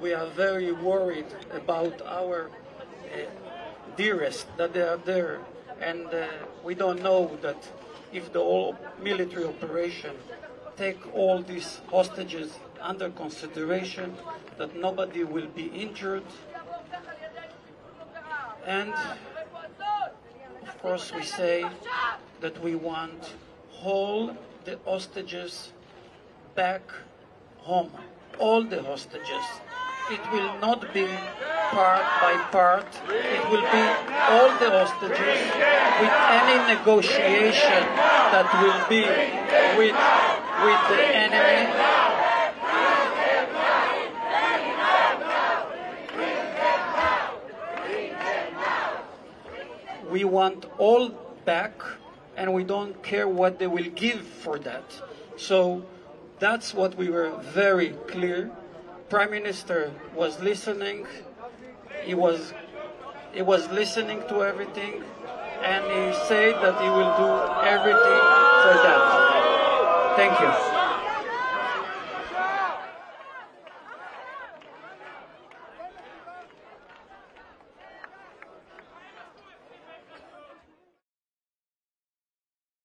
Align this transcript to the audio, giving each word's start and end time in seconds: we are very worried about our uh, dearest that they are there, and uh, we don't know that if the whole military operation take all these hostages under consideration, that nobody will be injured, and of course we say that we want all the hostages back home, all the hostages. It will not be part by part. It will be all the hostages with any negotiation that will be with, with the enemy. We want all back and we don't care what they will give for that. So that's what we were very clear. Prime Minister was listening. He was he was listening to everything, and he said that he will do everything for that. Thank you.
we 0.00 0.12
are 0.12 0.26
very 0.26 0.72
worried 0.72 1.26
about 1.52 2.02
our 2.06 2.50
uh, 2.50 3.18
dearest 3.96 4.46
that 4.56 4.72
they 4.72 4.82
are 4.82 4.98
there, 4.98 5.40
and 5.80 6.06
uh, 6.06 6.26
we 6.64 6.74
don't 6.74 7.02
know 7.02 7.36
that 7.42 7.56
if 8.12 8.32
the 8.32 8.38
whole 8.38 8.76
military 9.02 9.44
operation 9.44 10.14
take 10.76 10.98
all 11.14 11.42
these 11.42 11.80
hostages 11.90 12.58
under 12.80 13.08
consideration, 13.10 14.14
that 14.58 14.76
nobody 14.76 15.24
will 15.24 15.48
be 15.48 15.66
injured, 15.66 16.24
and 18.66 18.92
of 20.62 20.82
course 20.82 21.12
we 21.12 21.22
say 21.22 21.64
that 22.40 22.62
we 22.62 22.74
want 22.74 23.34
all 23.82 24.36
the 24.64 24.78
hostages 24.84 25.72
back 26.54 26.82
home, 27.58 27.90
all 28.38 28.62
the 28.62 28.82
hostages. 28.82 29.44
It 30.08 30.20
will 30.30 30.58
not 30.60 30.94
be 30.94 31.04
part 31.72 32.06
by 32.22 32.36
part. 32.52 32.86
It 33.08 33.50
will 33.50 33.66
be 33.76 33.84
all 34.30 34.50
the 34.62 34.70
hostages 34.70 35.40
with 36.00 36.14
any 36.40 36.58
negotiation 36.74 37.82
that 38.30 38.46
will 38.62 38.82
be 38.88 39.02
with, 39.76 39.96
with 40.64 40.82
the 40.90 41.00
enemy. 41.24 41.72
We 50.08 50.22
want 50.22 50.66
all 50.78 51.08
back 51.44 51.82
and 52.36 52.54
we 52.54 52.62
don't 52.62 53.02
care 53.02 53.26
what 53.26 53.58
they 53.58 53.66
will 53.66 53.90
give 53.96 54.20
for 54.20 54.58
that. 54.60 54.84
So 55.36 55.84
that's 56.38 56.72
what 56.72 56.96
we 56.96 57.10
were 57.10 57.32
very 57.40 57.90
clear. 58.06 58.52
Prime 59.08 59.30
Minister 59.30 59.92
was 60.14 60.40
listening. 60.40 61.06
He 62.02 62.14
was 62.14 62.52
he 63.32 63.42
was 63.42 63.68
listening 63.70 64.20
to 64.28 64.42
everything, 64.42 65.04
and 65.62 65.84
he 65.84 66.14
said 66.26 66.54
that 66.62 66.80
he 66.80 66.88
will 66.88 67.14
do 67.14 67.30
everything 67.62 68.22
for 68.62 68.74
that. 68.82 70.16
Thank 70.16 70.40
you. 70.40 70.85